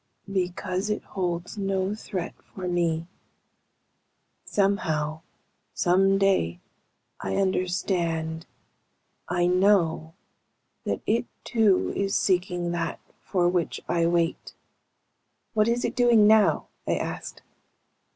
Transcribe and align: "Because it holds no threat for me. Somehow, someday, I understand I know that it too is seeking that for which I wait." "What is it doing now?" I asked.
"Because 0.33 0.89
it 0.89 1.03
holds 1.03 1.59
no 1.59 1.93
threat 1.93 2.33
for 2.41 2.67
me. 2.67 3.05
Somehow, 4.43 5.21
someday, 5.75 6.59
I 7.19 7.35
understand 7.35 8.47
I 9.29 9.45
know 9.45 10.15
that 10.85 11.01
it 11.05 11.25
too 11.43 11.93
is 11.95 12.15
seeking 12.15 12.71
that 12.71 12.99
for 13.19 13.47
which 13.47 13.79
I 13.87 14.07
wait." 14.07 14.55
"What 15.53 15.67
is 15.67 15.85
it 15.85 15.95
doing 15.95 16.25
now?" 16.25 16.69
I 16.87 16.95
asked. 16.95 17.43